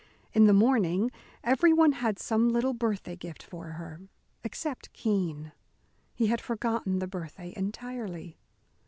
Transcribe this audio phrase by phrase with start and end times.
[0.33, 1.11] In the morning
[1.43, 4.01] everyone had some little birthday gift for her,
[4.43, 5.51] except Keene.
[6.15, 8.39] He had forgotten the birthday entirely.